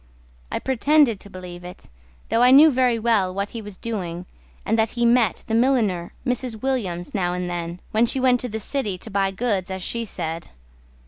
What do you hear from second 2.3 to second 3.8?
I knew very well What he was